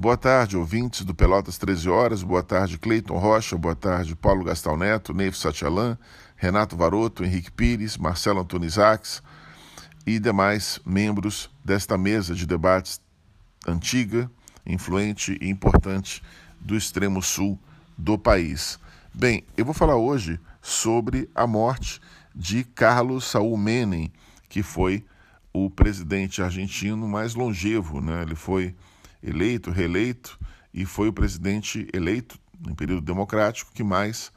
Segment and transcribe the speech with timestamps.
[0.00, 2.22] Boa tarde, ouvintes do Pelotas 13 Horas.
[2.22, 3.54] Boa tarde, Cleiton Rocha.
[3.58, 5.98] Boa tarde, Paulo Gastal Neto, Neif Satialan,
[6.36, 9.22] Renato Varoto, Henrique Pires, Marcelo Antônio Isaacs
[10.06, 12.98] e demais membros desta mesa de debates
[13.68, 14.30] antiga,
[14.64, 16.22] influente e importante
[16.58, 17.60] do extremo sul
[17.98, 18.80] do país.
[19.12, 22.00] Bem, eu vou falar hoje sobre a morte
[22.34, 24.10] de Carlos Saúl Menem,
[24.48, 25.04] que foi
[25.52, 28.22] o presidente argentino mais longevo, né?
[28.22, 28.74] Ele foi
[29.22, 30.38] eleito, reeleito
[30.72, 32.38] e foi o presidente eleito
[32.68, 34.32] em período democrático que mais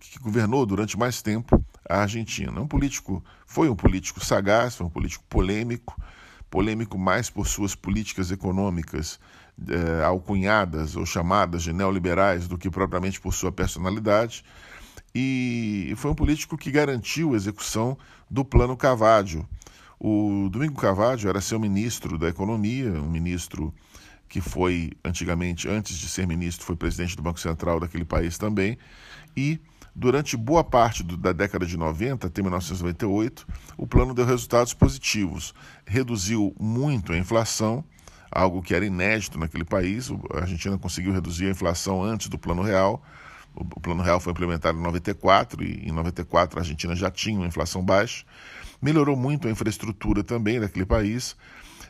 [0.00, 2.60] que governou durante mais tempo a Argentina.
[2.60, 6.00] Um político, foi um político sagaz, foi um político polêmico,
[6.50, 9.20] polêmico mais por suas políticas econômicas
[9.68, 14.44] eh, alcunhadas ou chamadas de neoliberais do que propriamente por sua personalidade.
[15.14, 17.96] E foi um político que garantiu a execução
[18.30, 19.46] do Plano Cavádio,
[20.06, 23.72] o Domingo Carvalho era seu ministro da Economia, um ministro
[24.28, 28.76] que foi antigamente, antes de ser ministro, foi presidente do Banco Central daquele país também,
[29.34, 29.58] e
[29.94, 33.46] durante boa parte do, da década de 90, até 1998,
[33.78, 35.54] o plano deu resultados positivos.
[35.86, 37.82] Reduziu muito a inflação,
[38.30, 40.10] algo que era inédito naquele país.
[40.34, 43.02] A Argentina conseguiu reduzir a inflação antes do Plano Real.
[43.54, 47.46] O Plano Real foi implementado em 94 e em 94 a Argentina já tinha uma
[47.46, 48.26] inflação baixa
[48.84, 51.34] melhorou muito a infraestrutura também daquele país,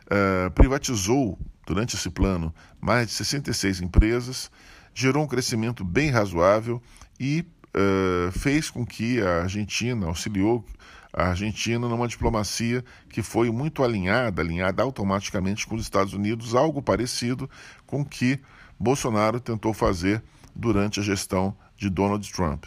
[0.07, 1.37] uh, privatizou,
[1.67, 4.49] durante esse plano, mais de 66 empresas,
[4.95, 6.81] gerou um crescimento bem razoável
[7.19, 10.65] e uh, fez com que a Argentina, auxiliou
[11.13, 16.81] a Argentina numa diplomacia que foi muito alinhada, alinhada automaticamente com os Estados Unidos, algo
[16.81, 17.51] parecido
[17.87, 18.39] com o que
[18.79, 20.23] Bolsonaro tentou fazer
[20.55, 22.67] durante a gestão de Donald Trump.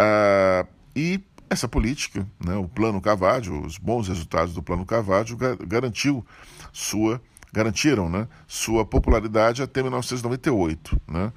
[0.00, 6.24] Uh, e essa política, né, o Plano Cavaggio, os bons resultados do Plano Cavaggio garantiu
[6.72, 7.20] sua,
[7.52, 11.00] garantiram né, sua popularidade até 1998.
[11.08, 11.32] Né?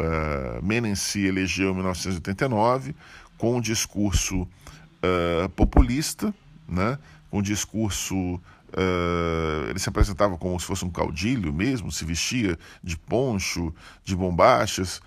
[0.00, 2.94] Uh, Menem se elegeu em 1989
[3.36, 6.34] com um discurso uh, populista,
[6.68, 6.98] né,
[7.30, 8.40] com um discurso
[8.72, 14.14] Uh, ele se apresentava como se fosse um caudilho mesmo, se vestia de poncho, de
[14.14, 15.00] bombachas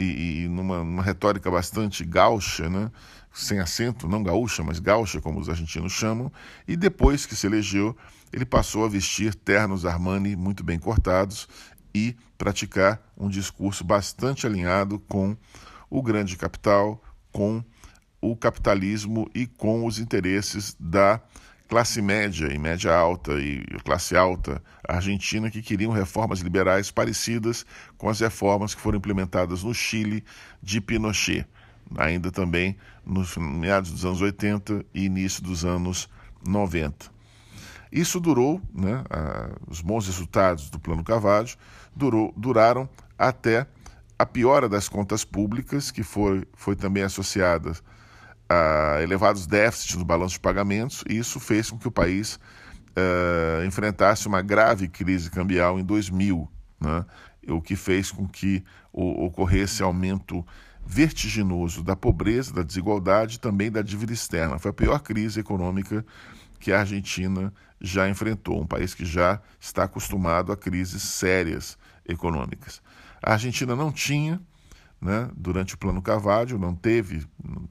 [0.00, 2.90] e, e numa, numa, retórica bastante gaúcha, né?
[3.32, 6.32] sem acento, não gaúcha, mas gaúcha, como os argentinos chamam,
[6.66, 7.96] e depois que se elegeu,
[8.32, 11.48] ele passou a vestir ternos Armani muito bem cortados
[11.94, 15.36] e praticar um discurso bastante alinhado com
[15.88, 17.62] o grande capital, com
[18.20, 21.20] o capitalismo e com os interesses da
[21.70, 27.64] classe média e média alta e classe alta argentina que queriam reformas liberais parecidas
[27.96, 30.24] com as reformas que foram implementadas no Chile
[30.60, 31.46] de Pinochet
[31.96, 32.76] ainda também
[33.06, 36.08] nos meados dos anos 80 e início dos anos
[36.46, 37.06] 90.
[37.90, 41.50] Isso durou, né, a, os bons resultados do Plano Carvalho
[41.94, 42.88] durou, duraram
[43.18, 43.66] até
[44.18, 47.72] a piora das contas públicas, que foi, foi também associada
[48.50, 53.64] a elevados déficits no balanço de pagamentos, e isso fez com que o país uh,
[53.64, 56.50] enfrentasse uma grave crise cambial em 2000,
[56.80, 57.06] né,
[57.48, 60.44] o que fez com que ocorresse aumento
[60.84, 64.58] vertiginoso da pobreza, da desigualdade e também da dívida externa.
[64.58, 66.04] Foi a pior crise econômica
[66.58, 72.82] que a Argentina já enfrentou, um país que já está acostumado a crises sérias econômicas.
[73.22, 74.40] A Argentina não tinha,
[75.00, 77.26] né, durante o Plano Carvalho, não teve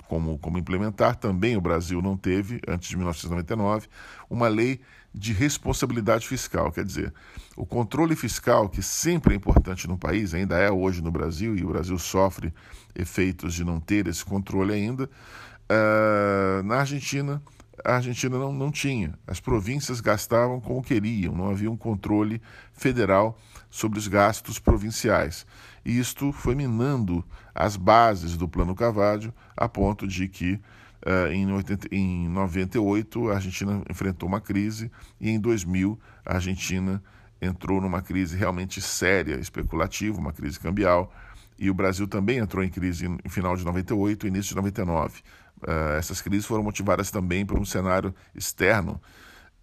[0.08, 3.88] como, como implementar, também o Brasil não teve, antes de 1999,
[4.30, 4.82] uma lei
[5.14, 7.14] de responsabilidade fiscal, quer dizer,
[7.56, 11.64] o controle fiscal, que sempre é importante no país, ainda é hoje no Brasil, e
[11.64, 12.54] o Brasil sofre
[12.96, 17.42] efeitos de não ter esse controle ainda, uh, na Argentina,
[17.84, 19.18] a Argentina não, não tinha.
[19.26, 22.42] As províncias gastavam como queriam, não havia um controle
[22.74, 23.38] federal
[23.70, 25.46] sobre os gastos provinciais.
[25.86, 27.24] E isto foi minando
[27.54, 30.60] as bases do Plano Cavallo, a ponto de que
[31.00, 37.02] Uh, em, 80, em 98, a Argentina enfrentou uma crise e em 2000 a Argentina
[37.42, 41.10] entrou numa crise realmente séria, especulativa, uma crise cambial,
[41.58, 45.20] e o Brasil também entrou em crise no final de 98 e início de 99.
[45.62, 49.00] Uh, essas crises foram motivadas também por um cenário externo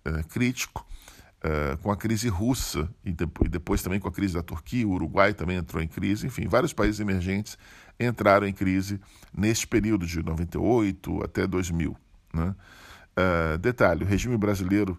[0.06, 0.85] uh, crítico,
[1.46, 4.90] uh, com a crise russa e, e, depois também com a crise da Turquia, o
[4.90, 7.56] Uruguai também entrou em crise, enfim, vários países emergentes
[7.98, 9.00] entraram em crise
[9.36, 11.96] neste período de 98 até 2000.
[12.34, 12.54] Né?
[13.16, 14.98] Uh, detalhe: o regime brasileiro,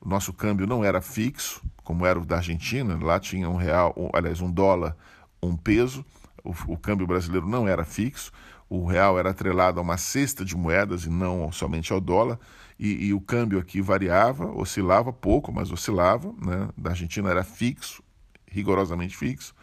[0.00, 3.94] o nosso câmbio não era fixo, como era o da Argentina, lá tinha um real,
[3.96, 4.96] um, aliás, um dólar,
[5.42, 6.04] um peso,
[6.42, 8.32] o, o câmbio brasileiro não era fixo,
[8.74, 12.38] o real era atrelado a uma cesta de moedas e não somente ao dólar,
[12.78, 16.70] e, e, o câmbio aqui variava, oscilava pouco, mas oscilava, né?
[16.74, 18.02] da Argentina era fixo,
[18.50, 19.54] rigorosamente fixo,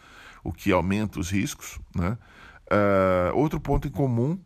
[0.43, 1.79] o que aumenta os riscos.
[1.95, 2.15] Né?
[2.71, 4.39] Uh, outro ponto em comum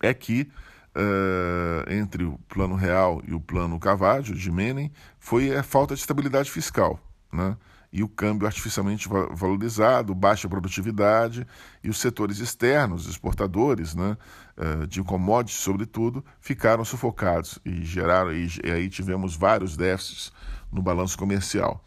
[0.00, 0.48] é que
[0.96, 4.90] uh, entre o plano real e o plano Cavaggio de Menem
[5.20, 6.98] foi a falta de estabilidade fiscal.
[7.36, 7.56] Né?
[7.92, 11.46] e o câmbio artificialmente valorizado, baixa produtividade
[11.82, 14.18] e os setores externos, exportadores, né,
[14.56, 20.30] eh, de commodities sobretudo, ficaram sufocados e geraram e aí tivemos vários déficits
[20.70, 21.82] no balanço comercial.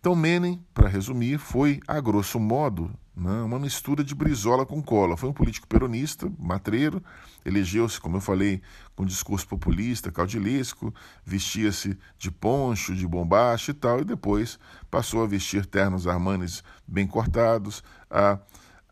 [0.00, 5.16] Então Menem, para resumir, foi a grosso modo uma mistura de Brizola com Collor.
[5.16, 7.02] Foi um político peronista, matreiro,
[7.44, 8.60] elegeu-se, como eu falei,
[8.94, 14.58] com discurso populista, caudilesco, vestia-se de poncho, de bombacha e tal, e depois
[14.90, 18.38] passou a vestir ternos armanes bem cortados, a,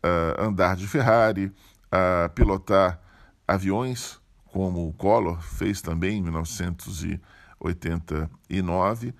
[0.01, 1.51] a andar de Ferrari,
[1.91, 2.99] a pilotar
[3.47, 9.13] aviões, como o Collor fez também em 1989,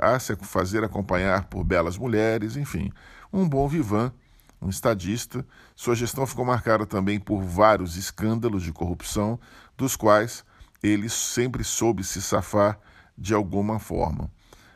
[0.00, 2.92] a se fazer acompanhar por belas mulheres, enfim,
[3.32, 4.12] um bom vivan
[4.60, 5.46] um estadista.
[5.74, 9.38] Sua gestão ficou marcada também por vários escândalos de corrupção,
[9.76, 10.44] dos quais
[10.82, 12.78] ele sempre soube se safar
[13.16, 14.30] de alguma forma.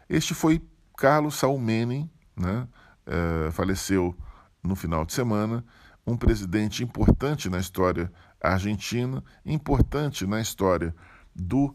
[0.08, 0.62] Este foi
[0.96, 2.66] Carlos Saul Menem, né?
[3.04, 4.16] É, faleceu
[4.62, 5.64] no final de semana,
[6.06, 10.94] um presidente importante na história argentina, importante na história
[11.34, 11.74] do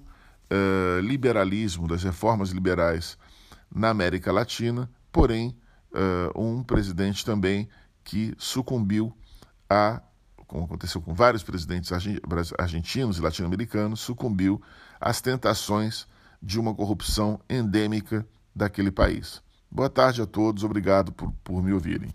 [0.50, 3.18] é, liberalismo, das reformas liberais
[3.74, 5.58] na América Latina, porém,
[5.94, 7.68] é, um presidente também
[8.08, 9.14] que sucumbiu
[9.70, 10.02] a,
[10.48, 11.92] como aconteceu com vários presidentes
[12.58, 14.62] argentinos e latino-americanos, sucumbiu
[14.98, 16.08] às tentações
[16.42, 18.26] de uma corrupção endêmica
[18.56, 19.44] daquele país.
[19.70, 22.10] Boa tarde a todos, obrigado por, por me ouvirem.